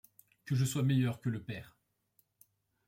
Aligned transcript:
Que 0.45 0.55
je 0.55 0.65
sois 0.65 0.81
meilleur 0.81 1.21
que 1.21 1.29
le 1.29 1.43
Père 1.43 1.77